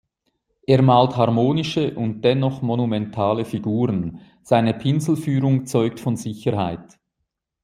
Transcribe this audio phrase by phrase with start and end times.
[0.65, 6.99] Er malt harmonische und dennoch monumentale Figuren, seine Pinselführung zeugt von Sicherheit.